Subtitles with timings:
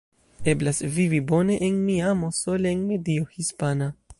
[0.53, 3.95] Eblas vivi bone en Miamo sole en medio hispana.